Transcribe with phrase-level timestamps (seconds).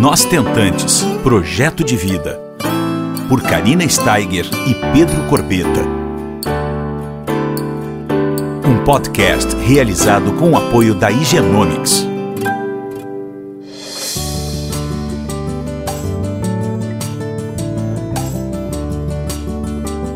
[0.00, 2.40] Nós Tentantes Projeto de Vida.
[3.28, 5.82] Por Karina Steiger e Pedro Corbeta.
[8.66, 12.06] Um podcast realizado com o apoio da Higienomics.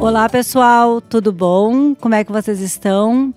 [0.00, 1.95] Olá pessoal, tudo bom?
[1.95, 3.32] Como é que vocês estão?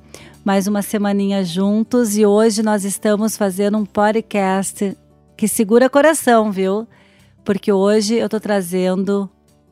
[0.46, 4.96] Mais uma semaninha juntos e hoje nós estamos fazendo um podcast
[5.40, 6.86] que segura coração, viu?
[7.46, 9.29] Porque hoje eu tô trazendo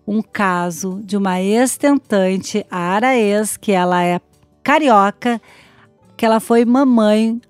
[0.07, 4.21] um caso de uma ex-tentante, a Araês, que ela é
[4.63, 5.41] carioca,
[6.15, 7.41] que ela foi mamãe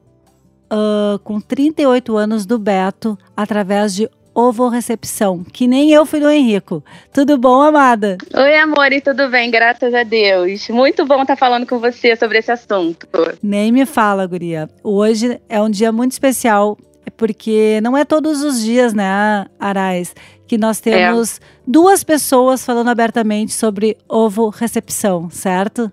[0.74, 6.84] uh, com 38 anos do Beto através de ovorecepção, que nem eu fui do Henrico.
[7.14, 8.18] Tudo bom, amada?
[8.34, 10.70] Oi, amor, e tudo bem, graças a Deus.
[10.70, 13.08] Muito bom estar falando com você sobre esse assunto.
[13.44, 14.68] Nem me fala, guria.
[14.84, 16.78] Hoje é um dia muito especial
[17.18, 20.16] porque não é todos os dias, né, Arais,
[20.48, 21.42] que nós temos é.
[21.68, 25.92] duas pessoas falando abertamente sobre ovo recepção, certo?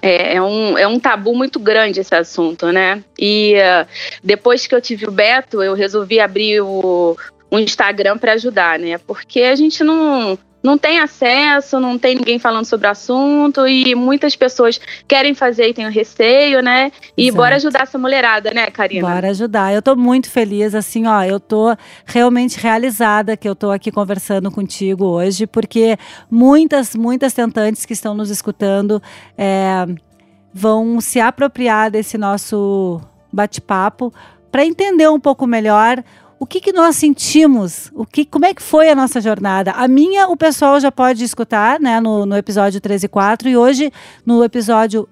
[0.00, 3.02] É, é, um, é um tabu muito grande esse assunto, né?
[3.18, 3.86] E uh,
[4.22, 7.16] depois que eu tive o Beto, eu resolvi abrir o,
[7.50, 8.98] o Instagram para ajudar, né?
[8.98, 13.94] Porque a gente não, não tem acesso, não tem ninguém falando sobre o assunto e
[13.94, 16.90] muitas pessoas querem fazer e têm receio, né?
[17.16, 17.36] E Exato.
[17.36, 19.08] bora ajudar essa mulherada, né, Karina?
[19.08, 19.72] Bora ajudar.
[19.72, 24.50] Eu tô muito feliz, assim, ó, eu tô realmente realizada que eu tô aqui conversando
[24.50, 25.96] contigo hoje, porque
[26.28, 29.00] muitas, muitas tentantes que estão nos escutando
[29.38, 29.86] é,
[30.52, 33.00] vão se apropriar desse nosso
[33.32, 34.12] bate-papo
[34.50, 36.02] para entender um pouco melhor
[36.38, 39.72] o que, que nós sentimos, o que, como é que foi a nossa jornada.
[39.72, 43.56] A minha, o pessoal já pode escutar, né, no, no episódio 13 e 4, e
[43.56, 43.92] hoje,
[44.24, 45.08] no episódio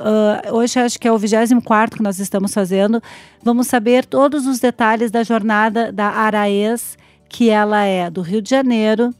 [0.00, 3.02] Uh, hoje acho que é o 24 que nós estamos fazendo.
[3.42, 6.96] Vamos saber todos os detalhes da jornada da Araês,
[7.28, 9.12] que ela é do Rio de Janeiro.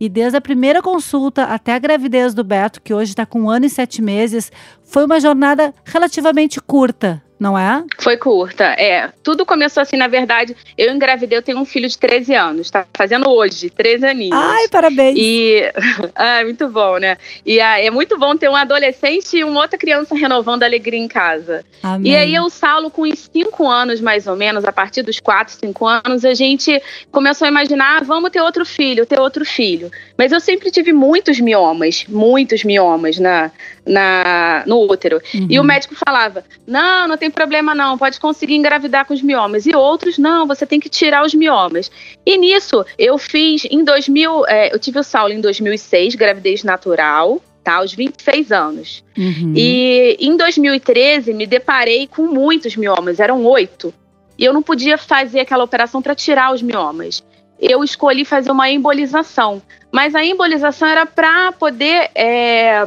[0.00, 3.50] E desde a primeira consulta até a gravidez do Beto, que hoje está com um
[3.50, 4.50] ano e sete meses,
[4.82, 7.84] foi uma jornada relativamente curta, não é?
[7.98, 9.10] Foi curta, é.
[9.20, 12.86] Tudo começou assim, na verdade, eu engravidei, eu tenho um filho de 13 anos, tá
[12.94, 14.38] fazendo hoje, 13 aninhos.
[14.40, 15.18] Ai, parabéns!
[15.18, 15.62] E,
[16.14, 17.18] ah, muito bom, né?
[17.44, 21.00] E ah, é muito bom ter um adolescente e uma outra criança renovando a alegria
[21.00, 21.64] em casa.
[21.82, 22.12] Amém.
[22.12, 25.54] E aí o Saulo, com uns 5 anos mais ou menos, a partir dos 4,
[25.54, 26.80] 5 anos, a gente
[27.10, 29.90] começou a imaginar, ah, vamos ter outro filho, ter outro filho.
[30.16, 33.50] Mas eu sempre tive muitos miomas, muitos miomas na,
[33.86, 35.20] na, no útero.
[35.34, 35.46] Uhum.
[35.50, 39.66] E o médico falava: não, não tem problema não, pode conseguir engravidar com os miomas.
[39.66, 41.90] E outros, não, você tem que tirar os miomas.
[42.24, 47.40] E nisso, eu fiz em 2000, é, eu tive o Saulo em 2006, gravidez natural.
[47.64, 49.04] Tá, aos 26 anos.
[49.16, 49.54] Uhum.
[49.54, 53.94] E em 2013 me deparei com muitos miomas, eram oito.
[54.36, 57.22] E eu não podia fazer aquela operação para tirar os miomas.
[57.60, 59.62] Eu escolhi fazer uma embolização.
[59.92, 62.84] Mas a embolização era para poder é,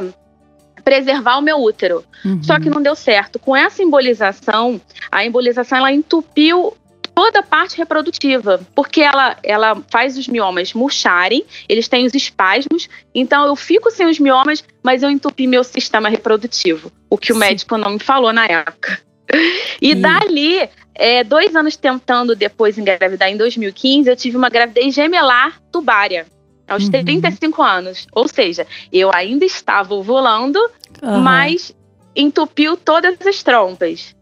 [0.86, 2.04] preservar o meu útero.
[2.24, 2.40] Uhum.
[2.44, 3.40] Só que não deu certo.
[3.40, 4.80] Com essa embolização,
[5.10, 6.76] a embolização ela entupiu
[7.12, 12.88] toda a parte reprodutiva, porque ela, ela faz os miomas murcharem, eles têm os espasmos,
[13.12, 17.32] então eu fico sem os miomas, mas eu entupi meu sistema reprodutivo, o que Sim.
[17.32, 19.00] o médico não me falou na época.
[19.82, 20.00] E Sim.
[20.00, 26.26] dali, é, dois anos tentando depois engravidar, em 2015, eu tive uma gravidez gemelar tubária
[26.68, 26.90] aos uhum.
[26.90, 28.06] 35 anos.
[28.12, 30.58] Ou seja, eu ainda estava ovulando,
[31.02, 31.20] uhum.
[31.20, 31.74] mas
[32.14, 34.14] entupiu todas as trompas.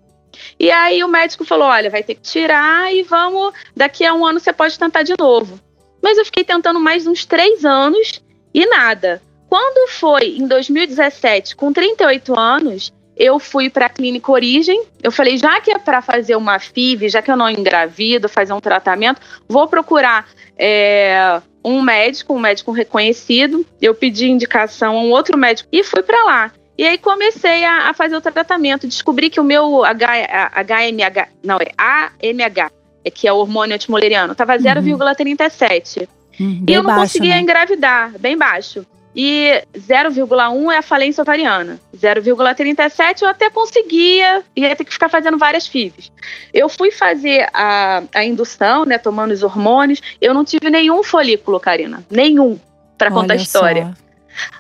[0.59, 3.53] E aí o médico falou: olha, vai ter que tirar e vamos.
[3.77, 5.61] Daqui a um ano você pode tentar de novo.
[6.03, 8.23] Mas eu fiquei tentando mais uns três anos
[8.53, 9.23] e nada.
[9.49, 14.83] Quando foi em 2017, com 38 anos, eu fui para a clínica Origem.
[15.03, 18.53] Eu falei, já que é para fazer uma FIV, já que eu não engravido, fazer
[18.53, 20.27] um tratamento, vou procurar
[20.59, 23.67] é, um médico, um médico reconhecido.
[23.81, 26.53] Eu pedi indicação a um outro médico e fui para lá.
[26.77, 28.87] E aí comecei a, a, fazer o tratamento.
[28.87, 32.71] Descobri que o meu H, HMH, não, é AMH,
[33.05, 36.09] é que é o hormônio antimoleriano, estava 0,37.
[36.39, 37.41] Uhum, e eu não baixo, conseguia né?
[37.41, 38.85] engravidar, bem baixo
[39.15, 41.79] e 0,1 é a falência ovariana.
[41.97, 46.11] 0,37 eu até conseguia, ia ter que ficar fazendo várias FIVs.
[46.53, 51.61] Eu fui fazer a, a indução, né, tomando os hormônios, eu não tive nenhum folículo,
[51.61, 52.05] Karina.
[52.11, 52.59] Nenhum,
[52.99, 53.95] para contar a história.
[53.97, 54.05] Só.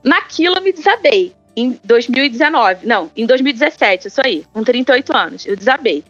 [0.05, 1.35] Naquilo eu me desabei.
[1.57, 6.05] Em 2019, não, em 2017, isso aí, com 38 anos, eu desabei.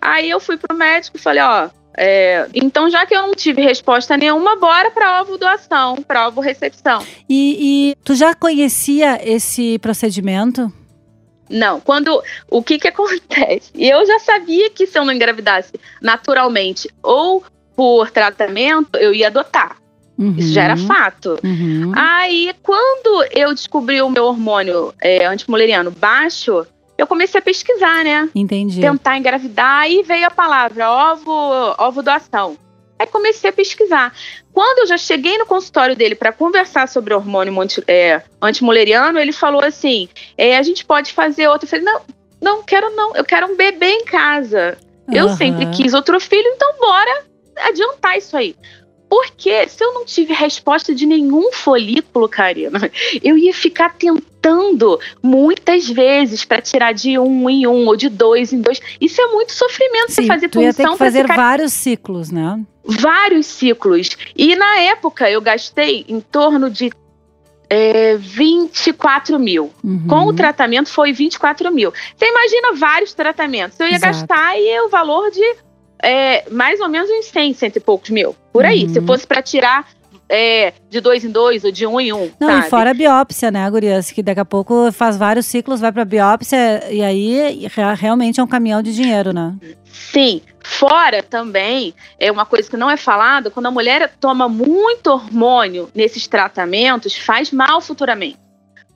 [0.00, 3.62] Aí eu fui pro médico e falei, ó, é, então, já que eu não tive
[3.62, 7.04] resposta nenhuma, bora para ovo doação, para ovo recepção.
[7.28, 10.72] E, e, tu já conhecia esse procedimento?
[11.48, 11.80] Não.
[11.80, 13.70] Quando o que que acontece?
[13.74, 17.44] Eu já sabia que se eu não engravidasse naturalmente ou
[17.76, 19.76] por tratamento, eu ia adotar.
[20.16, 20.36] Uhum.
[20.38, 20.86] Isso já era uhum.
[20.86, 21.38] fato.
[21.42, 21.92] Uhum.
[21.94, 26.64] Aí, quando eu descobri o meu hormônio é, antimuleriano baixo,
[26.96, 28.28] eu comecei a pesquisar, né?
[28.34, 28.80] Entendi.
[28.80, 32.56] Tentar engravidar e veio a palavra ovo, ovo doação.
[32.98, 34.14] Aí comecei a pesquisar.
[34.52, 37.52] Quando eu já cheguei no consultório dele para conversar sobre o hormônio
[37.88, 40.08] é, antimuleriano, ele falou assim:
[40.38, 41.66] é, a gente pode fazer outro.
[41.66, 42.00] Eu falei: não,
[42.40, 44.78] não quero não, eu quero um bebê em casa.
[45.08, 45.14] Uhum.
[45.14, 47.24] Eu sempre quis outro filho, então bora
[47.64, 48.54] adiantar isso aí.
[49.14, 52.90] Porque se eu não tive resposta de nenhum folículo, Karina,
[53.22, 58.52] eu ia ficar tentando muitas vezes para tirar de um em um ou de dois
[58.52, 58.80] em dois.
[59.00, 61.36] Isso é muito sofrimento Sim, você fazer tu ia ter que fazer ficar...
[61.36, 62.60] vários ciclos, né?
[62.84, 64.16] Vários ciclos.
[64.36, 66.90] E na época eu gastei em torno de
[67.70, 69.72] é, 24 mil.
[69.84, 70.08] Uhum.
[70.08, 71.92] Com o tratamento foi 24 mil.
[72.16, 73.78] Você imagina vários tratamentos.
[73.78, 74.12] Eu ia Exato.
[74.12, 75.56] gastar aí o valor de
[76.04, 78.36] é, mais ou menos uns 100, cento e poucos mil.
[78.52, 78.84] Por aí.
[78.84, 78.88] Uhum.
[78.90, 79.88] Se fosse para tirar
[80.28, 82.30] é, de dois em dois ou de um em um.
[82.40, 82.66] Não, sabe?
[82.66, 84.10] e fora a biópsia, né, Gurias?
[84.10, 87.66] Que daqui a pouco faz vários ciclos, vai pra biópsia e aí
[87.96, 89.54] realmente é um caminhão de dinheiro, né?
[89.84, 90.42] Sim.
[90.62, 95.90] Fora também, é uma coisa que não é falada, quando a mulher toma muito hormônio
[95.94, 98.43] nesses tratamentos, faz mal futuramente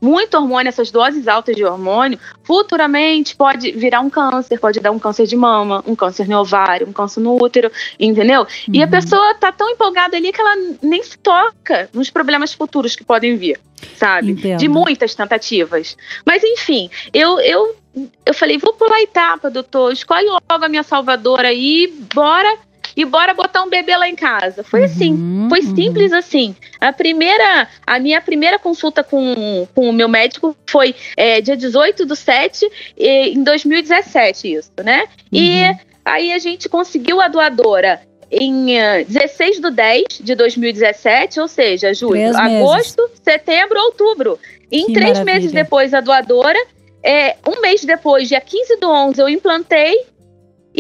[0.01, 4.99] muito hormônio, essas doses altas de hormônio, futuramente pode virar um câncer, pode dar um
[4.99, 8.43] câncer de mama, um câncer no ovário, um câncer no útero, entendeu?
[8.43, 8.75] Uhum.
[8.75, 8.91] E a uhum.
[8.91, 13.37] pessoa tá tão empolgada ali que ela nem se toca nos problemas futuros que podem
[13.37, 13.61] vir,
[13.97, 14.33] sabe?
[14.33, 14.59] Entendo.
[14.59, 15.97] De muitas tentativas.
[16.25, 17.77] Mas enfim, eu, eu,
[18.25, 22.68] eu falei, vou pular a etapa, doutor, escolhe logo a minha salvadora aí, bora
[22.99, 24.65] e bora botar um bebê lá em casa.
[24.65, 25.77] Foi assim, uhum, assim, foi uhum.
[25.77, 26.57] simples assim.
[26.81, 32.05] A primeira, a minha primeira consulta com, com o meu médico foi é, dia 18
[32.05, 35.03] do 7, em 2017, isso, né?
[35.33, 35.39] Uhum.
[35.41, 38.01] E aí a gente conseguiu a doadora
[38.33, 44.41] em uh, 16 do 10 de 2017, ou seja, julho, agosto, setembro, outubro.
[44.73, 45.35] Em que três maravilha.
[45.35, 46.59] meses depois, a doadora.
[47.01, 50.05] É, um mês depois, dia 15 do 11, eu implantei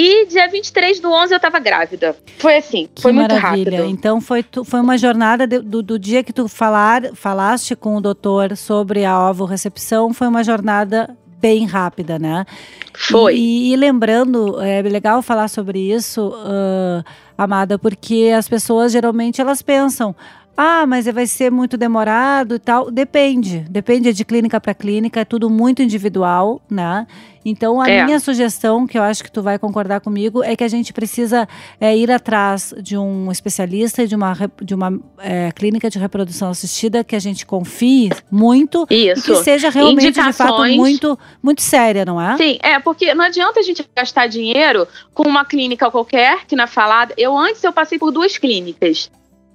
[0.00, 2.16] e dia 23 do 11 eu tava grávida.
[2.38, 3.78] Foi assim, que foi muito maravilha.
[3.78, 3.90] rápido.
[3.90, 8.00] Então foi, foi uma jornada de, do, do, dia que tu falar, falaste com o
[8.00, 12.46] doutor sobre a ovo-recepção, foi uma jornada bem rápida, né?
[12.94, 13.34] Foi.
[13.36, 17.04] E, e lembrando, é legal falar sobre isso, uh,
[17.36, 20.14] Amada, porque as pessoas geralmente elas pensam,
[20.60, 22.90] ah, mas vai ser muito demorado e tal.
[22.90, 23.60] Depende.
[23.70, 27.06] Depende de clínica para clínica, é tudo muito individual, né?
[27.44, 28.04] Então, a é.
[28.04, 31.48] minha sugestão, que eu acho que tu vai concordar comigo, é que a gente precisa
[31.80, 37.04] é, ir atrás de um especialista de uma, de uma é, clínica de reprodução assistida
[37.04, 39.30] que a gente confie muito Isso.
[39.30, 42.36] e que seja realmente, de fato, muito, muito séria, não é?
[42.36, 46.66] Sim, é, porque não adianta a gente gastar dinheiro com uma clínica qualquer, que na
[46.66, 47.14] falada.
[47.16, 49.08] Eu antes eu passei por duas clínicas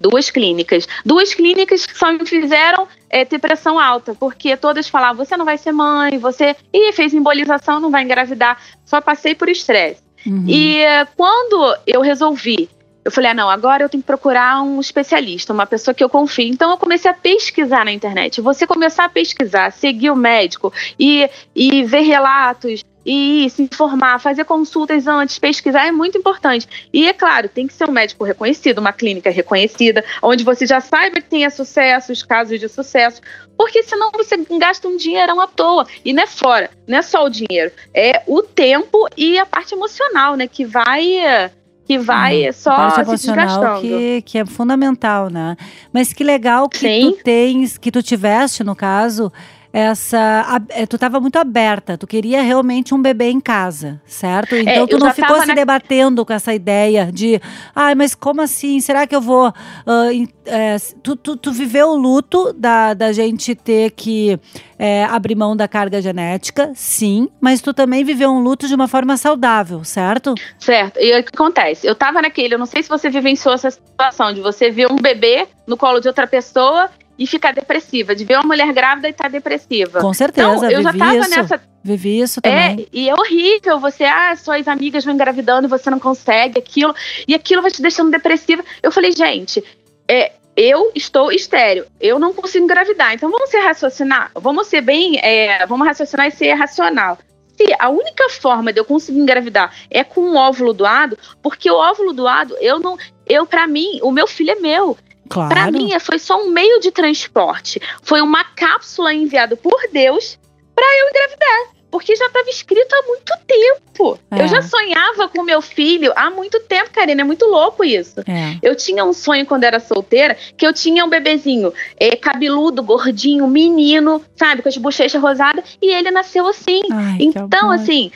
[0.03, 0.87] duas clínicas.
[1.05, 5.45] Duas clínicas que só me fizeram é, ter pressão alta, porque todas falavam: você não
[5.45, 6.55] vai ser mãe, você.
[6.73, 8.57] Ih, fez embolização, não vai engravidar.
[8.85, 10.03] Só passei por estresse.
[10.25, 10.45] Uhum.
[10.47, 12.69] E é, quando eu resolvi
[13.05, 16.07] eu falei, ah, não, agora eu tenho que procurar um especialista, uma pessoa que eu
[16.07, 16.47] confie.
[16.47, 18.39] Então eu comecei a pesquisar na internet.
[18.39, 24.45] Você começar a pesquisar, seguir o médico e, e ver relatos, e se informar, fazer
[24.45, 26.67] consultas antes, pesquisar é muito importante.
[26.91, 30.79] E é claro, tem que ser um médico reconhecido, uma clínica reconhecida, onde você já
[30.79, 33.21] saiba que tenha sucesso, os casos de sucesso,
[33.57, 35.85] porque senão você gasta um dinheirão à toa.
[36.03, 39.73] E não é fora, não é só o dinheiro, é o tempo e a parte
[39.73, 41.51] emocional, né, que vai
[41.85, 43.81] que vai hum, só se desgastando.
[43.81, 45.57] Que, que é fundamental, né?
[45.91, 47.11] Mas que legal que Sim.
[47.11, 49.31] tu tens, que tu tiveste, no caso,
[49.73, 50.61] essa.
[50.69, 54.53] É, tu estava muito aberta, tu queria realmente um bebê em casa, certo?
[54.53, 55.55] É, então é, tu não ficou se na...
[55.55, 57.41] debatendo com essa ideia de,
[57.75, 58.79] ai, mas como assim?
[58.79, 59.49] Será que eu vou.
[59.49, 64.39] Uh, é, tu, tu, tu, viveu o luto da, da gente ter que
[64.77, 68.87] é, abrir mão da carga genética, sim, mas tu também viveu um luto de uma
[68.87, 70.35] forma saudável, certo?
[70.59, 70.99] Certo.
[70.99, 71.87] E o que acontece?
[71.87, 74.97] Eu tava naquele, eu não sei se você vivenciou essa situação de você ver um
[74.97, 79.11] bebê no colo de outra pessoa e ficar depressiva, de ver uma mulher grávida e
[79.11, 79.99] estar tá depressiva.
[79.99, 81.29] Com certeza, então, eu já tava isso.
[81.29, 81.61] nessa.
[81.83, 82.81] Vivi isso também.
[82.81, 86.95] É, e é horrível você, ah, suas amigas vão engravidando e você não consegue aquilo,
[87.27, 88.63] e aquilo vai te deixando depressiva.
[88.81, 89.61] Eu falei, gente,
[90.07, 95.19] é, eu estou estéreo, eu não consigo engravidar, então vamos ser raciocinar, vamos ser bem,
[95.19, 97.17] é, vamos raciocinar e ser racional.
[97.57, 101.75] Se a única forma de eu conseguir engravidar é com um óvulo doado, porque o
[101.75, 104.97] óvulo doado, eu não, eu para mim, o meu filho é meu.
[105.29, 105.49] Claro.
[105.49, 107.81] Para mim, foi só um meio de transporte.
[108.01, 110.37] Foi uma cápsula enviada por Deus
[110.75, 111.73] para eu engravidar.
[111.93, 114.17] porque já estava escrito há muito tempo.
[114.31, 114.41] É.
[114.41, 117.21] Eu já sonhava com meu filho há muito tempo, Karina.
[117.21, 118.19] É muito louco isso.
[118.21, 118.57] É.
[118.63, 123.47] Eu tinha um sonho quando era solteira que eu tinha um bebezinho é, cabeludo, gordinho,
[123.47, 126.81] menino, sabe, com as bochechas rosadas, e ele nasceu assim.
[126.91, 128.11] Ai, então, assim,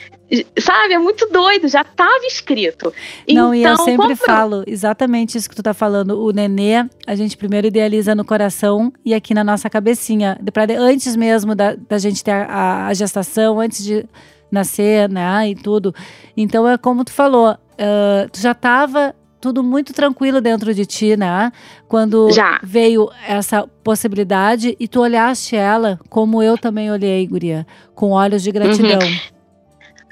[0.58, 2.92] Sabe, é muito doido, já estava escrito.
[3.26, 6.22] Não, então, e eu então, sempre falo exatamente isso que tu tá falando.
[6.22, 10.38] O nenê, a gente primeiro idealiza no coração e aqui na nossa cabecinha.
[10.52, 14.04] Pra, antes mesmo da, da gente ter a, a, gestação, antes de
[14.52, 15.94] nascer, né, e tudo.
[16.36, 21.16] Então é como tu falou, uh, tu já estava tudo muito tranquilo dentro de ti,
[21.16, 21.52] né?
[21.86, 22.60] Quando já.
[22.62, 28.50] veio essa possibilidade e tu olhaste ela como eu também olhei, Guria, com olhos de
[28.50, 28.98] gratidão.
[28.98, 29.37] Uhum.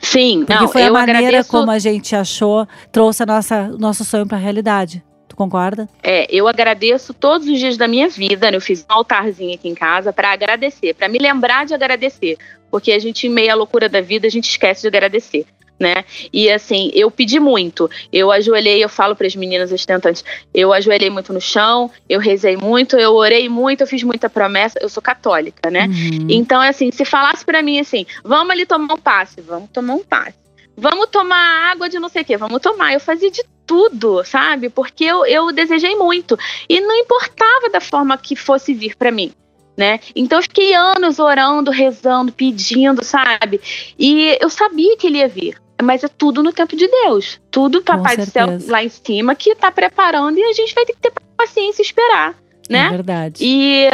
[0.01, 1.51] Sim, Porque não, foi a maneira agradeço...
[1.51, 5.03] como a gente achou, trouxe a nossa, nosso sonho para a realidade.
[5.29, 5.89] Tu concorda?
[6.03, 8.51] É, eu agradeço todos os dias da minha vida.
[8.51, 8.57] Né?
[8.57, 12.37] Eu fiz um altarzinho aqui em casa para agradecer, para me lembrar de agradecer.
[12.71, 15.47] Porque a gente, em meio à loucura da vida, a gente esquece de agradecer
[15.79, 16.05] né?
[16.33, 17.91] E assim, eu pedi muito.
[18.13, 22.57] Eu ajoelhei, eu falo para as meninas ostentantes, eu ajoelhei muito no chão, eu rezei
[22.57, 24.79] muito, eu orei muito, eu fiz muita promessa.
[24.81, 25.87] Eu sou católica, né?
[25.87, 26.27] Uhum.
[26.31, 30.05] Então, assim, se falasse para mim assim, vamos ali tomar um passe, vamos tomar um
[30.05, 30.47] passe.
[30.77, 32.93] Vamos tomar água de não sei o quê, vamos tomar.
[32.93, 34.69] Eu fazia de tudo, sabe?
[34.69, 36.39] Porque eu, eu desejei muito.
[36.69, 39.33] E não importava da forma que fosse vir para mim.
[39.77, 40.01] Né?
[40.15, 43.61] Então eu fiquei anos orando, rezando, pedindo, sabe?
[43.99, 47.41] E eu sabia que ele ia vir mas é tudo no tempo de Deus.
[47.51, 50.95] Tudo Papai do Céu lá em cima que está preparando e a gente vai ter
[50.95, 52.35] que ter paciência e esperar,
[52.69, 52.87] né?
[52.87, 53.45] É verdade.
[53.45, 53.89] E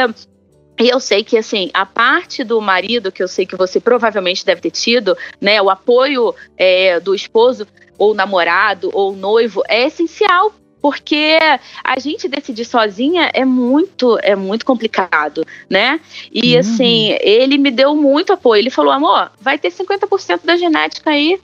[0.79, 4.45] e eu sei que, assim, a parte do marido, que eu sei que você provavelmente
[4.45, 5.61] deve ter tido, né?
[5.61, 10.51] O apoio é, do esposo, ou namorado, ou noivo, é essencial.
[10.81, 11.39] Porque
[11.81, 16.01] a gente decidir sozinha é muito, é muito complicado, né?
[16.29, 16.59] E uhum.
[16.59, 18.59] assim, ele me deu muito apoio.
[18.59, 21.39] Ele falou, amor, vai ter 50% da genética aí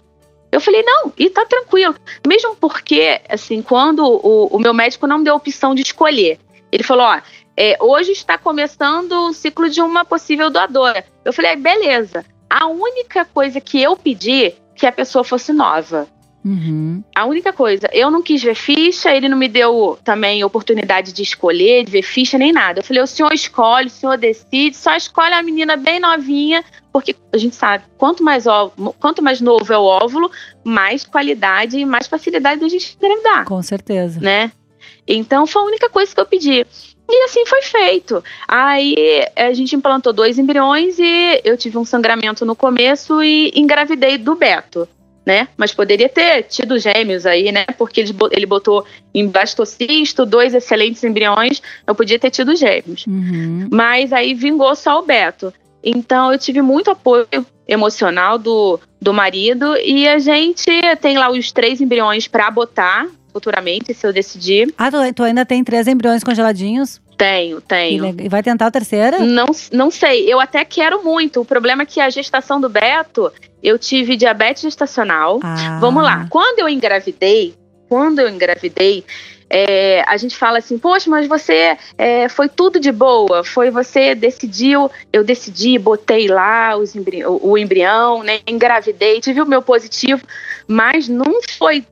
[0.52, 1.96] eu falei, não, e tá tranquilo.
[2.28, 6.40] Mesmo porque, assim, quando o, o meu médico não me deu a opção de escolher,
[6.72, 7.22] ele falou: ó,
[7.56, 11.06] é, hoje está começando o ciclo de uma possível doadora.
[11.24, 12.26] Eu falei, beleza.
[12.50, 16.08] A única coisa que eu pedi que a pessoa fosse nova.
[16.44, 17.04] Uhum.
[17.14, 21.22] A única coisa, eu não quis ver ficha, ele não me deu também oportunidade de
[21.22, 22.80] escolher, de ver ficha nem nada.
[22.80, 27.16] Eu falei, o senhor escolhe, o senhor decide, só escolhe a menina bem novinha, porque
[27.32, 30.32] a gente sabe, quanto mais, óvulo, quanto mais novo é o óvulo,
[30.64, 33.46] mais qualidade e mais facilidade da gente engravidar.
[33.46, 34.20] Com certeza.
[34.20, 34.52] Né?
[35.08, 36.66] Então foi a única coisa que eu pedi.
[37.12, 38.24] E assim foi feito.
[38.48, 44.18] Aí a gente implantou dois embriões e eu tive um sangramento no começo e engravidei
[44.18, 44.88] do Beto
[45.30, 45.48] né?
[45.56, 47.66] Mas poderia ter tido gêmeos aí, né?
[47.78, 53.06] Porque ele, ele botou em blastocisto dois excelentes embriões, eu podia ter tido gêmeos.
[53.06, 53.68] Uhum.
[53.72, 55.54] Mas aí vingou só o Beto.
[55.84, 57.28] Então eu tive muito apoio
[57.68, 60.70] emocional do, do marido e a gente
[61.00, 64.74] tem lá os três embriões para botar futuramente, se eu decidir.
[64.78, 67.00] Ah, tu, tu ainda tem três embriões congeladinhos?
[67.16, 68.16] Tenho, tenho.
[68.20, 69.20] E vai tentar a terceira?
[69.20, 70.32] Não, não sei.
[70.32, 71.42] Eu até quero muito.
[71.42, 73.32] O problema é que a gestação do Beto,
[73.62, 75.40] eu tive diabetes gestacional.
[75.44, 75.78] Ah.
[75.82, 76.28] Vamos lá.
[76.30, 77.54] Quando eu engravidei,
[77.90, 79.04] quando eu engravidei,
[79.50, 84.14] é, a gente fala assim, poxa, mas você é, foi tudo de boa, foi você
[84.14, 90.24] decidiu, eu decidi, botei lá os embri o, embrião, né, engravidei, tive o meu positivo,
[90.68, 91.84] mas não foi,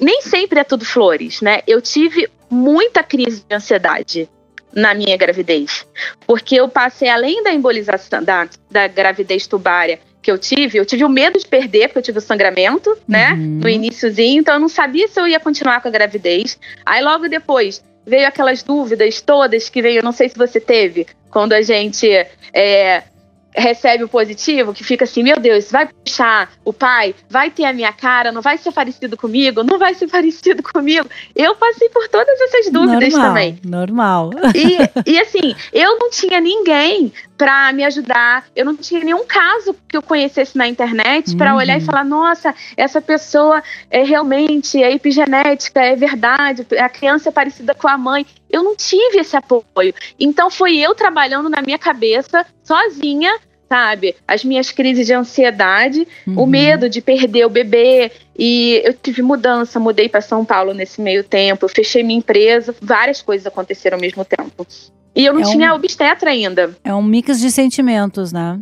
[0.00, 1.60] nem sempre é tudo flores, né?
[1.68, 4.28] Eu tive muita crise de ansiedade
[4.74, 5.86] na minha gravidez.
[6.26, 11.04] Porque eu passei, além da embolização, da, da gravidez tubária que eu tive, eu tive
[11.04, 13.32] o medo de perder, porque eu tive o sangramento, né?
[13.32, 13.60] Uhum.
[13.60, 16.58] No iníciozinho, então eu não sabia se eu ia continuar com a gravidez.
[16.86, 21.52] Aí logo depois veio aquelas dúvidas todas que veio, não sei se você teve, quando
[21.52, 22.08] a gente
[22.52, 23.02] é,
[23.54, 27.72] recebe o positivo, que fica assim, meu Deus, vai puxar o pai, vai ter a
[27.72, 31.08] minha cara, não vai ser parecido comigo, não vai ser parecido comigo.
[31.34, 33.58] Eu passei por todas essas dúvidas normal, também.
[33.64, 34.30] Normal.
[34.54, 39.74] E, e assim, eu não tinha ninguém para me ajudar, eu não tinha nenhum caso
[39.88, 41.58] que eu conhecesse na internet para uhum.
[41.58, 47.32] olhar e falar, nossa, essa pessoa é realmente é epigenética, é verdade, a criança é
[47.32, 48.26] parecida com a mãe.
[48.50, 49.94] Eu não tive esse apoio.
[50.20, 53.32] Então foi eu trabalhando na minha cabeça, sozinha,
[53.72, 54.14] sabe?
[54.28, 56.42] As minhas crises de ansiedade, uhum.
[56.42, 58.12] o medo de perder o bebê.
[58.38, 63.22] E eu tive mudança, mudei para São Paulo nesse meio tempo, fechei minha empresa, várias
[63.22, 64.66] coisas aconteceram ao mesmo tempo.
[65.14, 66.76] E eu não é tinha um, obstetra ainda.
[66.82, 68.58] É um mix de sentimentos, né?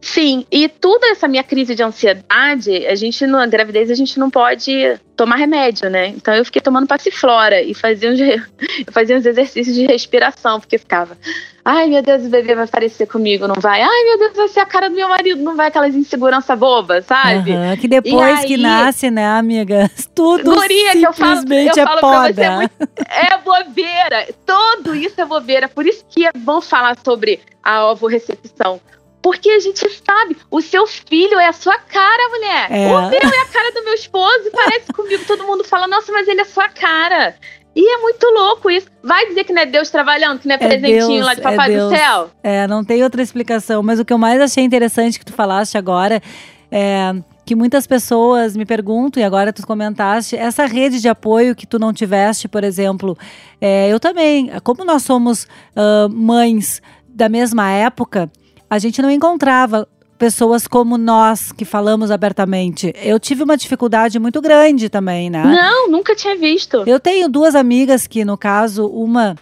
[0.00, 4.30] Sim, e toda essa minha crise de ansiedade, a gente na gravidez a gente não
[4.30, 6.08] pode tomar remédio, né?
[6.08, 8.18] Então eu fiquei tomando passiflora e fazia uns,
[8.92, 11.18] fazia uns exercícios de respiração, porque ficava,
[11.64, 13.82] ai meu Deus, o bebê vai aparecer comigo, não vai?
[13.82, 17.02] Ai meu Deus, vai ser a cara do meu marido, não vai aquelas insegurança boba,
[17.02, 17.50] sabe?
[17.50, 19.90] Uhum, que depois aí, que nasce, né, amiga?
[20.14, 22.34] Tudo guria, que eu falo, eu é falo poda.
[22.34, 22.72] Pra você, é, muito,
[23.10, 28.06] é bobeira, tudo isso é bobeira, por isso que é bom falar sobre a ovo
[28.06, 28.80] recepção
[29.22, 32.66] porque a gente sabe, o seu filho é a sua cara, mulher.
[32.70, 32.86] É.
[32.86, 35.24] O meu é a cara do meu esposo e parece comigo.
[35.26, 37.34] Todo mundo fala, nossa, mas ele é sua cara.
[37.74, 38.88] E é muito louco isso.
[39.02, 41.40] Vai dizer que não é Deus trabalhando, que não é, é presentinho Deus, lá de
[41.40, 42.30] Papai é do Céu?
[42.42, 43.82] É, não tem outra explicação.
[43.82, 46.22] Mas o que eu mais achei interessante que tu falaste agora
[46.70, 47.12] é
[47.48, 51.78] que muitas pessoas me perguntam, e agora tu comentaste, essa rede de apoio que tu
[51.78, 53.16] não tiveste, por exemplo,
[53.58, 58.30] é, eu também, como nós somos uh, mães da mesma época,
[58.68, 62.92] a gente não encontrava pessoas como nós que falamos abertamente.
[62.96, 65.44] Eu tive uma dificuldade muito grande também, né?
[65.44, 66.82] Não, nunca tinha visto.
[66.86, 69.36] Eu tenho duas amigas que, no caso, uma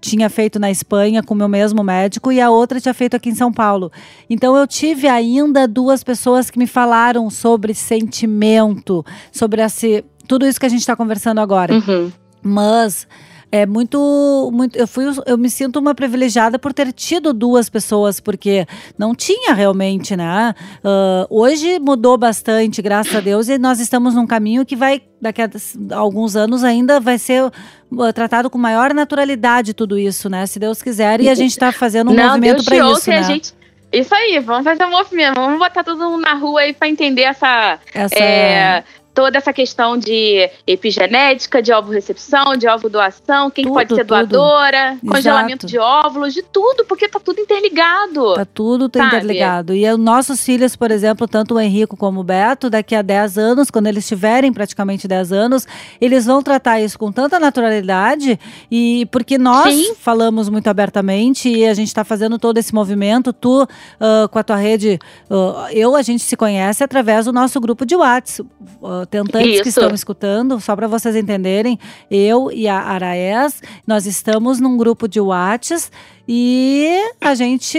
[0.00, 3.30] tinha feito na Espanha com o meu mesmo médico e a outra tinha feito aqui
[3.30, 3.90] em São Paulo.
[4.30, 10.60] Então eu tive ainda duas pessoas que me falaram sobre sentimento, sobre esse, tudo isso
[10.60, 11.74] que a gente está conversando agora.
[11.74, 12.12] Uhum.
[12.40, 13.08] Mas
[13.50, 18.20] é muito, muito eu fui, eu me sinto uma privilegiada por ter tido duas pessoas,
[18.20, 20.54] porque não tinha realmente, né?
[20.84, 25.40] Uh, hoje mudou bastante, graças a Deus, e nós estamos num caminho que vai daqui
[25.42, 25.48] a
[25.92, 30.44] alguns anos ainda vai ser uh, tratado com maior naturalidade tudo isso, né?
[30.46, 33.22] Se Deus quiser, e a gente está fazendo um não, movimento para isso, né?
[33.22, 33.56] Gente...
[33.90, 37.22] Isso aí, vamos fazer um movimento, vamos botar todo mundo na rua aí para entender
[37.22, 38.14] essa, essa...
[38.14, 38.84] É,
[39.18, 45.10] toda essa questão de epigenética, de ovo-recepção, de ovo-doação, quem tudo, pode ser doadora, tudo.
[45.12, 45.72] congelamento Exato.
[45.72, 48.34] de óvulos, de tudo, porque tá tudo interligado.
[48.34, 49.74] Tá tudo tá interligado.
[49.74, 53.38] E os nossos filhos, por exemplo, tanto o Henrico como o Beto, daqui a 10
[53.38, 55.66] anos, quando eles tiverem praticamente 10 anos,
[56.00, 58.38] eles vão tratar isso com tanta naturalidade
[58.70, 59.94] e porque nós Sim.
[59.96, 64.44] falamos muito abertamente e a gente está fazendo todo esse movimento, tu uh, com a
[64.44, 64.96] tua rede,
[65.28, 68.48] uh, eu, a gente se conhece através do nosso grupo de WhatsApp.
[68.80, 69.62] Uh, tentantes Isso.
[69.62, 71.78] que estão escutando, só para vocês entenderem,
[72.10, 75.90] eu e a Araés, nós estamos num grupo de Whats
[76.26, 76.88] e
[77.20, 77.78] a gente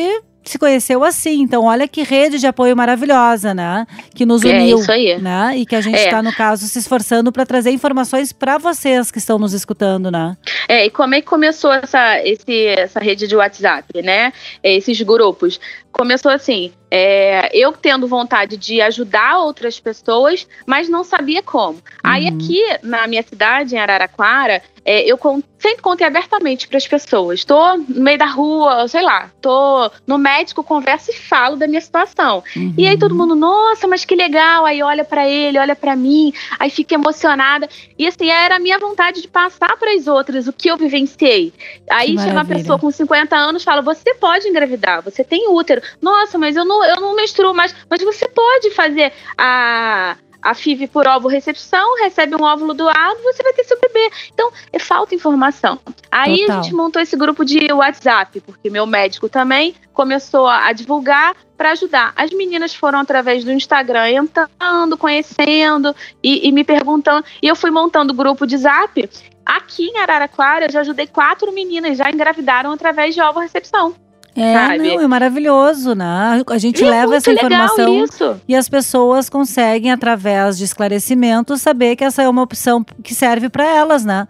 [0.50, 1.42] se conheceu assim.
[1.42, 3.86] Então, olha que rede de apoio maravilhosa, né?
[4.16, 4.78] Que nos é uniu.
[4.78, 5.22] É isso aí.
[5.22, 5.58] Né?
[5.58, 6.22] E que a gente está, é.
[6.22, 10.36] no caso, se esforçando para trazer informações para vocês que estão nos escutando, né?
[10.68, 14.34] É, e como é que começou essa, esse, essa rede de WhatsApp, né?
[14.64, 15.60] Esses grupos.
[15.92, 21.76] Começou assim, é, eu tendo vontade de ajudar outras pessoas, mas não sabia como.
[21.76, 21.82] Uhum.
[22.04, 25.20] Aí aqui na minha cidade, em Araraquara, é, eu
[25.60, 27.40] sempre contei abertamente para as pessoas.
[27.40, 31.82] Estou no meio da rua, sei lá, estou no médico, converso e falo da minha
[31.82, 32.44] situação.
[32.56, 32.74] Uhum.
[32.78, 34.66] E aí todo mundo, nossa, mas que legal.
[34.66, 37.70] Aí olha para ele, olha para mim, aí fica emocionada.
[37.98, 41.54] E assim, era a minha vontade de passar para as outras o que eu vivenciei.
[41.90, 45.82] Aí chega uma pessoa com 50 anos fala: você pode engravidar, você tem útero.
[46.02, 47.76] Nossa, mas eu não, eu não menstruo mais.
[47.90, 53.44] Mas você pode fazer a a FIV por ovo recepção, recebe um óvulo doado, você
[53.44, 54.10] vai ter seu bebê.
[54.34, 55.80] Então, é falta informação.
[56.12, 56.60] Aí Total.
[56.60, 61.72] a gente montou esse grupo de WhatsApp, porque meu médico também começou a divulgar para
[61.72, 62.14] ajudar.
[62.16, 67.26] As meninas foram através do Instagram entrando, conhecendo e, e me perguntando.
[67.42, 69.10] E eu fui montando o grupo de Zap.
[69.46, 73.96] Aqui em Araraquara, eu já ajudei quatro meninas, já engravidaram através de ovo recepção.
[74.40, 74.96] É, sabe?
[74.96, 76.44] não, é maravilhoso, né?
[76.48, 78.06] A gente é leva essa informação
[78.48, 83.50] e as pessoas conseguem, através de esclarecimentos, saber que essa é uma opção que serve
[83.50, 84.28] para elas, né?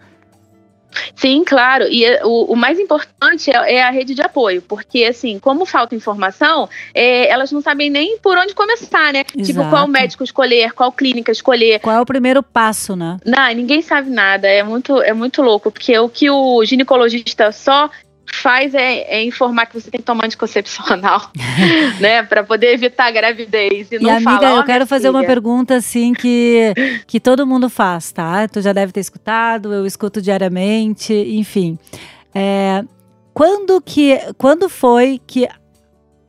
[1.14, 1.86] Sim, claro.
[1.88, 5.64] E é, o, o mais importante é, é, a rede de apoio, porque assim, como
[5.64, 9.24] falta informação, é, elas não sabem nem por onde começar, né?
[9.36, 9.44] Exato.
[9.44, 11.80] Tipo, qual médico escolher, qual clínica escolher.
[11.80, 13.18] Qual é o primeiro passo, né?
[13.24, 14.48] Não, ninguém sabe nada.
[14.48, 17.90] É muito, é muito louco, porque o que o ginecologista só
[18.32, 21.30] faz é, é, informar que você tem que tomar anticoncepcional,
[22.00, 25.18] né, para poder evitar a gravidez e, e não amiga, falar, eu quero fazer filha.
[25.18, 26.72] uma pergunta assim que
[27.06, 28.46] que todo mundo faz, tá?
[28.48, 31.78] Tu já deve ter escutado, eu escuto diariamente, enfim.
[32.34, 32.84] É,
[33.34, 35.48] quando que quando foi que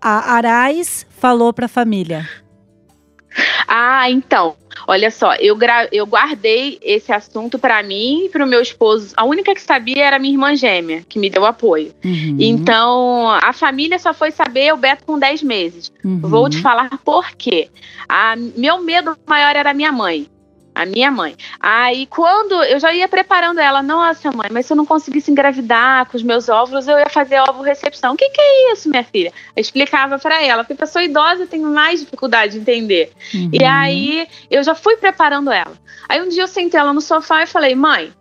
[0.02, 2.28] a Arais falou para a família?
[3.74, 4.58] Ah, então.
[4.86, 9.14] Olha só, eu, gra eu guardei esse assunto para mim e para o meu esposo.
[9.16, 11.94] A única que sabia era minha irmã gêmea, que me deu apoio.
[12.04, 12.36] Uhum.
[12.38, 15.90] Então, a família só foi saber o Beto com 10 meses.
[16.04, 16.20] Uhum.
[16.20, 17.70] Vou te falar por quê.
[18.10, 20.28] A, meu medo maior era minha mãe.
[20.74, 21.36] A minha mãe.
[21.60, 26.06] Aí, quando eu já ia preparando ela, nossa, mãe, mas se eu não conseguisse engravidar
[26.06, 28.14] com os meus óvulos, eu ia fazer ovo recepção.
[28.14, 29.34] O que, que é isso, minha filha?
[29.56, 33.12] Eu explicava para ela, porque pessoa idosa tem mais dificuldade de entender.
[33.34, 33.50] Uhum.
[33.52, 35.74] E aí, eu já fui preparando ela.
[36.08, 38.14] Aí, um dia eu sentei ela no sofá e falei, mãe,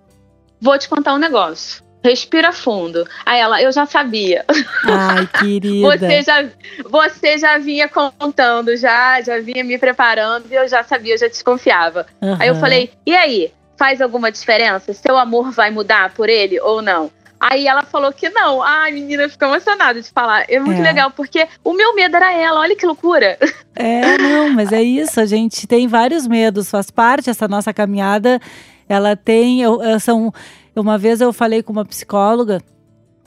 [0.61, 1.90] vou te contar um negócio.
[2.03, 3.07] Respira fundo.
[3.27, 4.45] Aí ela, eu já sabia.
[4.85, 5.87] Ai, querida.
[5.87, 6.49] você, já,
[6.85, 11.29] você já vinha contando, já, já vinha me preparando e eu já sabia, eu já
[11.29, 12.07] desconfiava.
[12.23, 12.37] Uhum.
[12.39, 13.53] Aí eu falei, e aí?
[13.77, 14.93] Faz alguma diferença?
[14.93, 17.11] Seu amor vai mudar por ele ou não?
[17.41, 18.63] Aí ela falou que não.
[18.63, 20.45] Ai, menina, ficou emocionada de falar.
[20.47, 20.85] É muito é.
[20.85, 22.61] legal, porque o meu medo era ela.
[22.61, 23.39] Olha que loucura.
[23.83, 25.19] É, não, mas é isso.
[25.19, 28.39] A gente tem vários medos, faz parte essa nossa caminhada.
[28.87, 30.31] Ela tem, eu, são
[30.81, 32.61] uma vez eu falei com uma psicóloga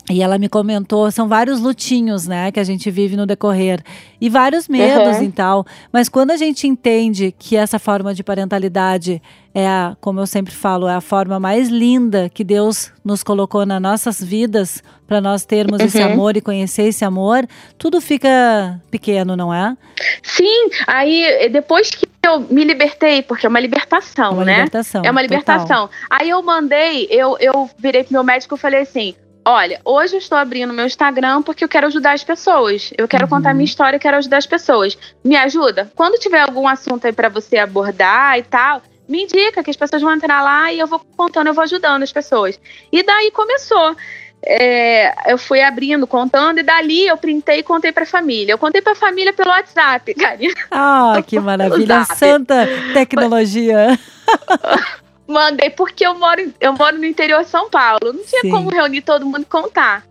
[0.10, 3.82] e ela me comentou, são vários lutinhos, né, que a gente vive no decorrer.
[4.20, 5.24] E vários medos uhum.
[5.24, 5.66] e tal.
[5.92, 9.22] Mas quando a gente entende que essa forma de parentalidade
[9.54, 13.66] é, a, como eu sempre falo, é a forma mais linda que Deus nos colocou
[13.66, 15.86] nas nossas vidas para nós termos uhum.
[15.86, 19.78] esse amor e conhecer esse amor, tudo fica pequeno, não é?
[20.24, 24.56] Sim, aí depois que eu me libertei, porque é uma libertação, é uma né?
[24.56, 25.88] Libertação, é uma libertação.
[25.88, 25.92] Total.
[26.10, 29.14] Aí eu mandei, eu, eu virei pro meu médico e falei assim:
[29.46, 32.92] olha, hoje eu estou abrindo meu Instagram porque eu quero ajudar as pessoas.
[32.98, 33.30] Eu quero uhum.
[33.30, 34.98] contar minha história, eu quero ajudar as pessoas.
[35.24, 35.92] Me ajuda?
[35.96, 40.02] Quando tiver algum assunto aí para você abordar e tal, me indica que as pessoas
[40.02, 42.60] vão entrar lá e eu vou contando, eu vou ajudando as pessoas.
[42.92, 43.96] E daí começou
[44.46, 48.54] é, eu fui abrindo, contando, e dali eu printei e contei pra família.
[48.54, 50.54] Eu contei pra família pelo WhatsApp, Karina.
[50.70, 52.04] Ah, que maravilha!
[52.04, 53.98] Santa tecnologia!
[55.28, 58.14] Mandei, porque eu moro, eu moro no interior de São Paulo.
[58.14, 58.52] Não tinha Sim.
[58.52, 60.06] como reunir todo mundo e contar.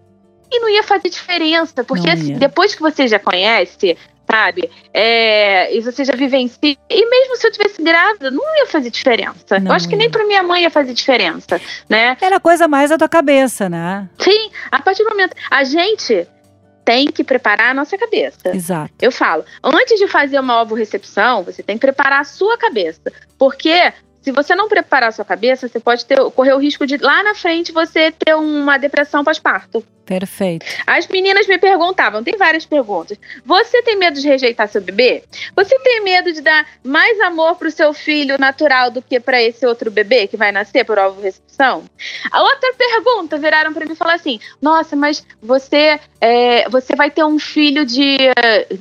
[0.51, 3.97] E não ia fazer diferença, porque assim, depois que você já conhece,
[4.31, 4.71] sabe?
[4.93, 6.77] É, e você já vivencia.
[6.89, 9.59] E mesmo se eu tivesse grávida, não ia fazer diferença.
[9.61, 12.17] Não eu acho que nem para minha mãe ia fazer diferença, né?
[12.21, 14.09] Era coisa mais da tua cabeça, né?
[14.19, 15.35] Sim, a partir do momento.
[15.51, 16.27] A gente
[16.85, 18.55] tem que preparar a nossa cabeça.
[18.55, 18.93] Exato.
[19.01, 23.13] Eu falo, antes de fazer uma ovo recepção, você tem que preparar a sua cabeça.
[23.39, 26.97] Porque se você não preparar a sua cabeça, você pode ter, correr o risco de
[26.97, 29.85] lá na frente você ter uma depressão pós-parto.
[30.05, 30.67] Perfeito.
[30.87, 33.19] As meninas me perguntavam, tem várias perguntas.
[33.45, 35.23] Você tem medo de rejeitar seu bebê?
[35.57, 39.65] Você tem medo de dar mais amor pro seu filho natural do que para esse
[39.65, 41.85] outro bebê que vai nascer por ovo recepção?
[42.31, 47.11] A outra pergunta viraram para mim e falaram assim: Nossa, mas você é, você vai
[47.11, 48.19] ter um filho de,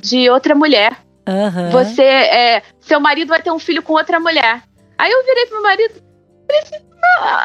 [0.00, 0.96] de outra mulher.
[1.26, 1.70] Uhum.
[1.70, 4.62] Você é, seu marido vai ter um filho com outra mulher.
[4.98, 6.12] Aí eu virei pro meu marido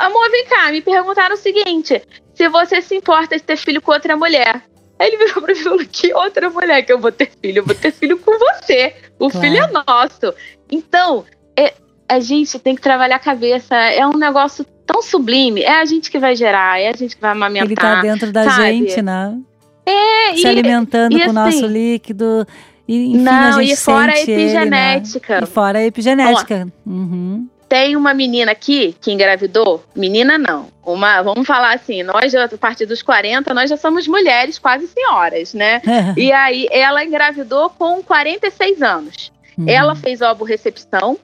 [0.02, 2.02] amor, vem cá, me perguntaram o seguinte:
[2.34, 4.64] se você se importa de ter filho com outra mulher.
[5.00, 7.60] Aí ele virou pra mim e falou: que outra mulher que eu vou ter filho?
[7.60, 8.96] Eu vou ter filho com você.
[9.20, 9.48] O claro.
[9.48, 10.34] filho é nosso.
[10.72, 11.24] Então,
[11.56, 11.74] é,
[12.10, 13.76] a gente tem que trabalhar a cabeça.
[13.76, 15.62] É um negócio tão sublime.
[15.62, 17.66] É a gente que vai gerar, é a gente que vai amamentar.
[17.66, 18.64] Ele tá dentro da sabe?
[18.64, 19.38] gente, né?
[19.86, 22.46] É, Se e, alimentando e, com o assim, nosso líquido.
[22.88, 25.34] E, enfim, não, a gente e fora a epigenética.
[25.34, 25.48] Ele, né?
[25.48, 26.68] E fora a epigenética.
[26.86, 27.48] Uhum.
[27.68, 32.86] Tem uma menina aqui que engravidou, menina não, uma, vamos falar assim, nós a partir
[32.86, 35.82] dos 40, nós já somos mulheres, quase senhoras, né?
[36.16, 39.34] e aí ela engravidou com 46 anos.
[39.58, 39.66] Uhum.
[39.68, 41.18] Ela fez recepção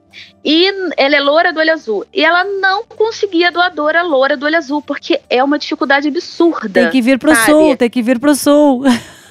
[0.44, 2.04] e ela é loura do olho azul.
[2.12, 6.68] E ela não conseguia doadora loura do olho azul, porque é uma dificuldade absurda.
[6.68, 7.46] Tem que vir pro sabe?
[7.46, 8.82] sul, tem que vir pro sul.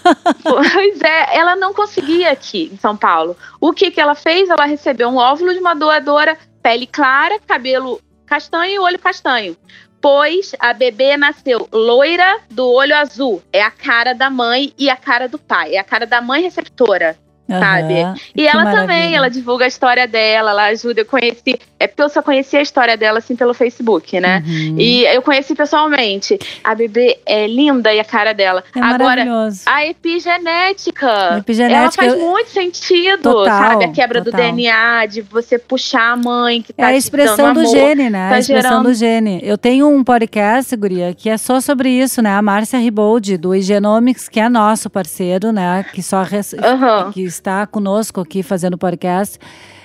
[0.44, 3.36] pois é, ela não conseguia aqui em São Paulo.
[3.60, 4.50] O que, que ela fez?
[4.50, 9.56] Ela recebeu um óvulo de uma doadora, pele clara, cabelo castanho e olho castanho.
[10.02, 13.42] Pois a bebê nasceu loira do olho azul.
[13.54, 15.76] É a cara da mãe e a cara do pai.
[15.76, 17.94] É a cara da mãe receptora uhum, sabe?
[18.36, 18.82] E ela maravilha.
[18.82, 21.02] também, ela divulga a história dela, ela ajuda.
[21.02, 24.44] Eu conheci, é porque eu só conhecia a história dela assim pelo Facebook, né?
[24.46, 24.76] Uhum.
[24.78, 26.40] E eu conheci pessoalmente.
[26.64, 28.64] A bebê é linda e a cara dela.
[28.76, 29.26] É Agora,
[29.66, 33.86] a epigenética, epigenética ela faz muito sentido, total, sabe?
[33.86, 34.40] A quebra total.
[34.40, 38.10] do DNA, de você puxar a mãe que tá É a expressão do amor, gene,
[38.10, 38.30] né?
[38.30, 38.90] Tá a expressão gerando...
[38.90, 39.40] do gene.
[39.44, 42.32] Eu tenho um podcast, Guria, que é só sobre isso, né?
[42.32, 45.86] A Márcia Riboldi, do Igenomics, que é nosso parceiro, né?
[45.94, 46.54] Que só res...
[46.54, 47.12] uhum.
[47.12, 49.40] que está conosco aqui fazendo podcast.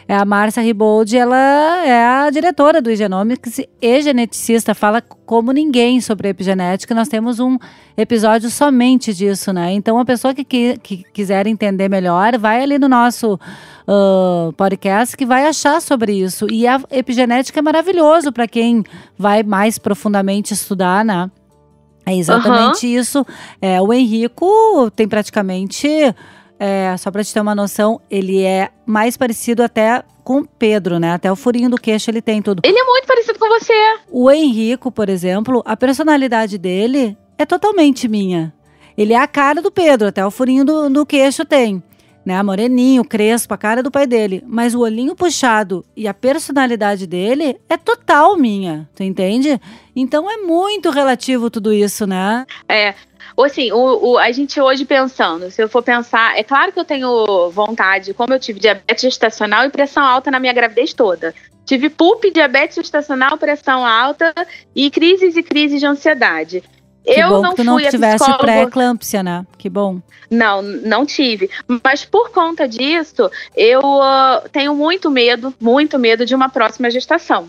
[0.06, 6.00] É a Márcia Riboldi, ela é a diretora do Egenomics e geneticista, fala como ninguém
[6.00, 6.94] sobre epigenética.
[6.94, 7.58] Nós temos um
[7.94, 9.70] episódio somente disso, né?
[9.72, 15.14] Então, a pessoa que, que, que quiser entender melhor, vai ali no nosso uh, podcast
[15.14, 16.46] que vai achar sobre isso.
[16.50, 18.82] E a epigenética é maravilhoso para quem
[19.18, 21.30] vai mais profundamente estudar, né?
[22.06, 22.92] É exatamente uhum.
[22.92, 23.26] isso.
[23.60, 25.86] É, o Henrico tem praticamente
[26.58, 30.98] é, só para te ter uma noção, ele é mais parecido até com o Pedro,
[30.98, 31.12] né?
[31.12, 32.60] Até o furinho do queixo ele tem tudo.
[32.64, 33.72] Ele é muito parecido com você.
[34.10, 38.52] O Henrico, por exemplo, a personalidade dele é totalmente minha.
[38.96, 41.82] Ele é a cara do Pedro, até o furinho do, do queixo tem
[42.28, 42.42] né?
[42.42, 44.44] Moreninho, crespo, a cara do pai dele.
[44.46, 49.58] Mas o olhinho puxado e a personalidade dele é total minha, tu entende?
[49.96, 52.44] Então é muito relativo tudo isso, né?
[52.68, 52.94] É.
[53.44, 56.84] Assim, o, o, a gente hoje pensando, se eu for pensar, é claro que eu
[56.84, 61.34] tenho vontade, como eu tive diabetes gestacional e pressão alta na minha gravidez toda.
[61.64, 64.34] Tive PUP, diabetes gestacional, pressão alta
[64.74, 66.62] e crises e crises de ansiedade.
[67.04, 69.46] Que eu bom não que tu não tivesse pré-eclâmpsia, né?
[69.56, 70.00] Que bom.
[70.30, 71.48] Não, não tive.
[71.82, 77.48] Mas por conta disso, eu uh, tenho muito medo, muito medo de uma próxima gestação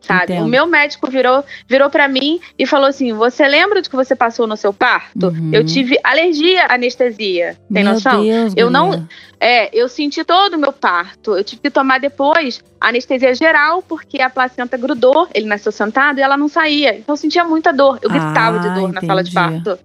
[0.00, 0.32] sabe?
[0.32, 0.46] Entendo.
[0.46, 4.14] O meu médico virou, virou para mim e falou assim: Você lembra do que você
[4.14, 5.28] passou no seu parto?
[5.28, 5.50] Uhum.
[5.52, 7.56] Eu tive alergia à anestesia.
[7.72, 8.22] Tem meu noção?
[8.22, 9.06] Deus, eu não.
[9.40, 11.36] É, eu senti todo o meu parto.
[11.36, 15.28] Eu tive que tomar depois anestesia geral, porque a placenta grudou.
[15.34, 16.96] Ele nasceu sentado e ela não saía.
[16.96, 17.98] Então eu sentia muita dor.
[18.02, 18.94] Eu gritava ah, de dor entendi.
[18.94, 19.78] na sala de parto.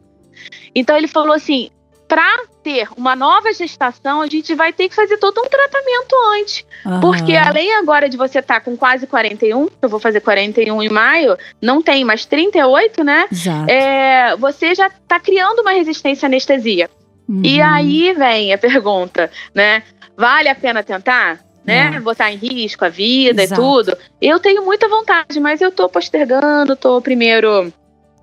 [0.76, 1.69] Então ele falou assim:
[2.13, 6.63] para ter uma nova gestação, a gente vai ter que fazer todo um tratamento antes.
[6.86, 6.99] Uhum.
[6.99, 10.89] Porque além agora de você estar tá com quase 41, eu vou fazer 41 em
[10.89, 13.26] maio, não tem mais 38, né?
[13.67, 16.88] É, você já está criando uma resistência à anestesia.
[17.28, 17.41] Uhum.
[17.43, 19.82] E aí vem a pergunta, né?
[20.15, 21.39] Vale a pena tentar?
[21.65, 21.93] Né?
[21.95, 21.99] É.
[21.99, 23.60] Botar em risco a vida Exato.
[23.60, 23.97] e tudo.
[24.21, 27.73] Eu tenho muita vontade, mas eu tô postergando, tô primeiro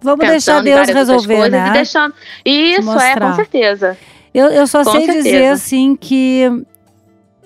[0.03, 1.69] Vamos deixar Deus resolver, né?
[1.69, 2.15] E deixando...
[2.45, 3.99] Isso, é, com certeza.
[4.33, 5.23] Eu, eu só com sei certeza.
[5.25, 6.65] dizer, assim, que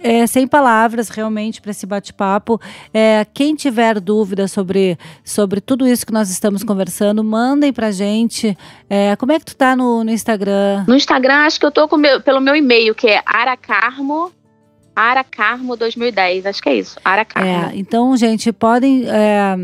[0.05, 2.61] é, sem palavras realmente para esse bate-papo.
[2.93, 8.57] É, quem tiver dúvida sobre, sobre tudo isso que nós estamos conversando, mandem pra gente.
[8.89, 10.85] É, como é que tu tá no, no Instagram?
[10.87, 14.31] No Instagram, acho que eu tô meu, pelo meu e-mail, que é aracarmo.
[14.95, 17.01] Aracarmo 2010, acho que é isso.
[17.03, 17.49] Aracarmo.
[17.49, 19.57] É, então, gente, podem é,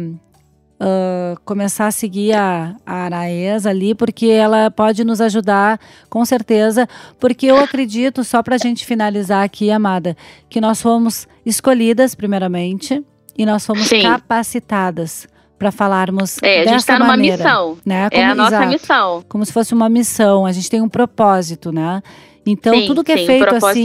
[0.81, 6.89] uh, começar a seguir a, a Araês ali, porque ela pode nos ajudar, com certeza.
[7.19, 10.17] Porque eu acredito, só para a gente finalizar aqui, amada,
[10.49, 13.05] que nós fomos escolhidas, primeiramente,
[13.37, 14.03] e nós fomos Sim.
[14.03, 17.77] capacitadas para falarmos é, a gente está numa missão.
[17.85, 18.09] Né?
[18.09, 19.25] Como, é a nossa exato, missão.
[19.29, 20.47] Como se fosse uma missão.
[20.47, 22.03] A gente tem um propósito, né?
[22.47, 23.85] Então, sim, tudo que é sim, é feito assim,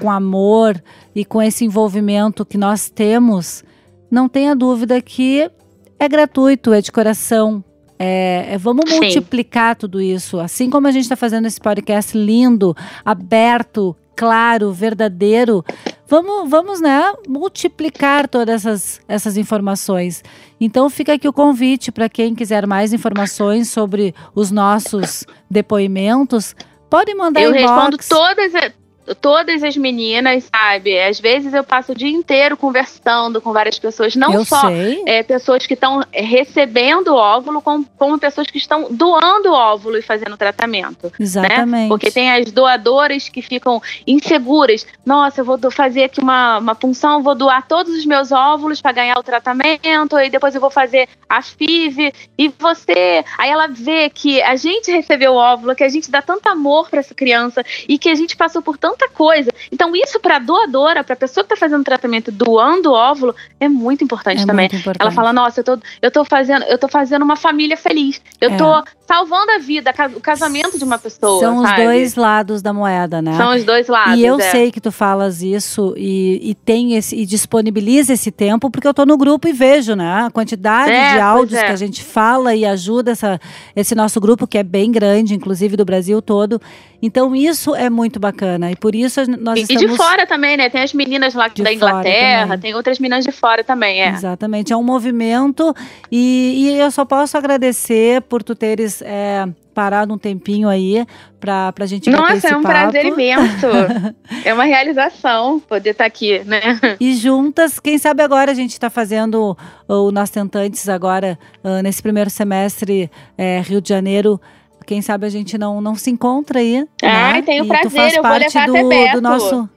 [0.00, 0.82] com amor
[1.14, 3.62] e com esse envolvimento que nós temos,
[4.10, 5.48] não tenha dúvida que
[5.98, 7.64] é gratuito, é de coração.
[7.98, 9.00] É, é, vamos Sim.
[9.00, 10.40] multiplicar tudo isso.
[10.40, 15.64] Assim como a gente está fazendo esse podcast lindo, aberto, claro, verdadeiro.
[16.06, 20.22] Vamos, vamos né, multiplicar todas essas, essas informações.
[20.60, 26.54] Então fica aqui o convite para quem quiser mais informações sobre os nossos depoimentos.
[26.90, 27.70] Pode mandar Eu inbox.
[27.70, 28.74] respondo todas,
[29.20, 30.98] todas as meninas, sabe?
[30.98, 34.70] Às vezes eu passo o dia inteiro conversando com várias pessoas, não eu só
[35.06, 40.36] é, pessoas que estão recebendo óvulo, como, como, pessoas que estão doando óvulo e fazendo
[40.36, 41.06] tratamento.
[41.06, 41.12] Né?
[41.20, 41.82] Exatamente.
[41.82, 41.88] Né?
[41.88, 44.86] Porque tem as doadoras que ficam inseguras.
[45.04, 48.92] Nossa, eu vou fazer aqui uma, uma punção, vou doar todos os meus óvulos para
[48.92, 52.12] ganhar o tratamento, e depois eu vou fazer a FIV.
[52.38, 53.24] E você.
[53.36, 56.88] Aí ela vê que a gente recebeu o óvulo, que a gente dá tanto amor
[56.88, 59.50] para essa criança e que a gente passou por tanto tanta coisa.
[59.70, 63.68] Então, isso para a doadora, para a pessoa que está fazendo tratamento doando óvulo, é
[63.68, 64.68] muito importante é também.
[64.70, 65.02] Muito importante.
[65.02, 68.20] Ela fala: nossa, eu tô, eu tô fazendo, eu tô fazendo uma família feliz.
[68.40, 68.56] Eu é.
[68.56, 71.40] tô salvando a vida, o casamento de uma pessoa.
[71.40, 71.80] São sabe?
[71.80, 73.36] os dois lados da moeda, né?
[73.36, 74.18] São os dois lados.
[74.18, 74.50] E eu é.
[74.50, 78.94] sei que tu falas isso e, e tem esse e disponibiliza esse tempo, porque eu
[78.94, 80.24] tô no grupo e vejo, né?
[80.26, 81.66] A quantidade é, de áudios é.
[81.66, 83.40] que a gente fala e ajuda essa,
[83.76, 86.60] esse nosso grupo, que é bem grande, inclusive do Brasil todo.
[87.04, 88.70] Então, isso é muito bacana.
[88.70, 89.82] E por isso nós e, estamos...
[89.82, 90.70] E de fora também, né?
[90.70, 94.08] Tem as meninas lá da Inglaterra, tem outras meninas de fora também, é.
[94.08, 94.72] Exatamente.
[94.72, 95.74] É um movimento
[96.10, 99.02] e, e eu só posso agradecer por tu teres...
[99.02, 101.04] É, parado um tempinho aí
[101.40, 102.68] para a gente Nossa, é um papo.
[102.92, 103.66] prazer imenso.
[104.44, 106.78] é uma realização poder estar tá aqui, né?
[107.00, 112.00] E juntas, quem sabe agora a gente está fazendo o Nós Tentantes agora, uh, nesse
[112.00, 114.40] primeiro semestre, é, Rio de Janeiro,
[114.86, 116.86] quem sabe a gente não, não se encontra aí.
[117.02, 117.42] Ai, né?
[117.42, 119.68] tenho e prazer, eu vou levar do, até do nosso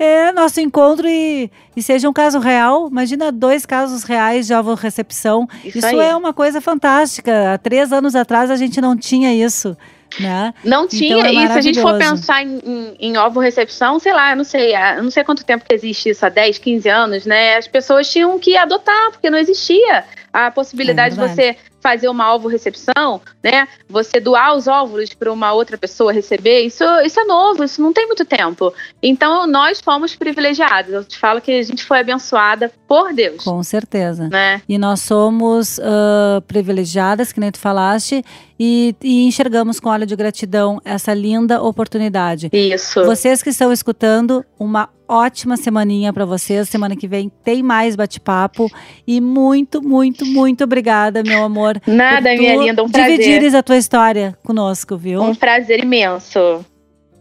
[0.00, 2.88] é, nosso encontro e, e seja um caso real.
[2.88, 5.46] Imagina dois casos reais de alvo recepção.
[5.62, 7.52] Isso, isso é uma coisa fantástica.
[7.52, 9.76] Há três anos atrás a gente não tinha isso.
[10.18, 10.54] Né?
[10.64, 13.38] Não então tinha, então é e se a gente for pensar em, em, em ovo
[13.38, 16.28] recepção, sei lá, eu não sei, eu não sei quanto tempo que existe isso, há
[16.28, 17.56] 10, 15 anos, né?
[17.56, 22.34] As pessoas tinham que adotar, porque não existia a possibilidade é de você fazer uma
[22.34, 23.66] ovo-recepção, né?
[23.88, 27.92] Você doar os óvulos para uma outra pessoa receber, isso, isso é novo, isso não
[27.92, 28.72] tem muito tempo.
[29.02, 30.92] Então, nós fomos privilegiados.
[30.92, 33.44] Eu te falo que a gente foi abençoada por Deus.
[33.44, 34.28] Com certeza.
[34.28, 34.62] Né?
[34.68, 38.24] E nós somos uh, privilegiadas, que nem tu falaste,
[38.58, 42.50] e, e, enxergamos com olho de gratidão essa linda oportunidade.
[42.52, 43.02] Isso.
[43.04, 46.68] Vocês que estão escutando, uma ótima semaninha para vocês.
[46.68, 48.70] Semana que vem tem mais bate-papo.
[49.06, 51.80] E muito, muito, muito obrigada, meu amor.
[51.86, 53.18] Nada, minha linda, um prazer.
[53.18, 55.20] Dividires a tua história conosco, viu?
[55.22, 56.64] Um prazer imenso.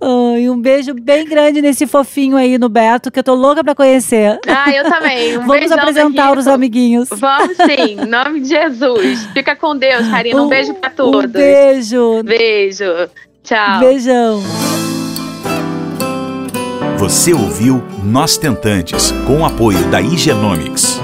[0.01, 3.75] Ai, um beijo bem grande nesse fofinho aí no Beto, que eu tô louca pra
[3.75, 4.39] conhecer.
[4.47, 5.37] Ah, eu também.
[5.39, 7.09] Um Vamos apresentar os amiguinhos.
[7.11, 9.25] Vamos sim, em nome de Jesus.
[9.33, 10.41] Fica com Deus, Karina.
[10.41, 11.25] Um, um beijo pra todos.
[11.25, 12.23] Um beijo.
[12.23, 13.09] Beijo.
[13.43, 13.79] Tchau.
[13.79, 14.98] Beijão.
[16.99, 20.99] Você ouviu Nós Tentantes, com o apoio da Igenomics.